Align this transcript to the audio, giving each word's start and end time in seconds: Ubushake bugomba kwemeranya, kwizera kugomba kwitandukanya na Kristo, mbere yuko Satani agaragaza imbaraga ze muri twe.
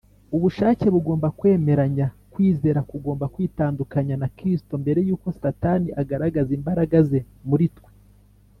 Ubushake 0.35 0.85
bugomba 0.95 1.27
kwemeranya, 1.39 2.05
kwizera 2.33 2.79
kugomba 2.89 3.25
kwitandukanya 3.33 4.15
na 4.21 4.27
Kristo, 4.37 4.73
mbere 4.83 4.99
yuko 5.07 5.27
Satani 5.41 5.87
agaragaza 6.01 6.51
imbaraga 6.57 6.97
ze 7.09 7.19
muri 7.49 7.67
twe. 7.75 7.89